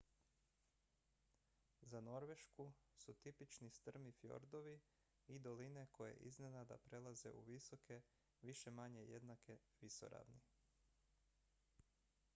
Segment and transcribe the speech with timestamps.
[1.81, 4.79] za norvešku su tipični strmi fjordovi
[5.27, 8.01] i doline koje iznenada prelaze u visoke
[8.41, 10.39] više-manje jednake visoravni